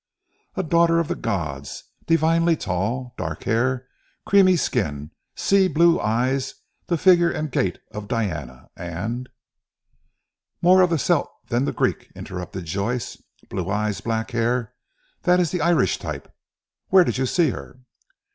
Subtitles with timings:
[0.55, 3.87] "A daughter of the gods, divinely tall; dark hair,
[4.25, 6.55] creamy skin, sea blue eyes
[6.87, 9.29] the figure and gait of Diana, and"
[10.63, 14.73] "More of the Celt than the Greek," interrupted Joyce, "blue eyes, black hair,
[15.21, 16.33] that is the Irish type.
[16.87, 17.81] Where did you see her?"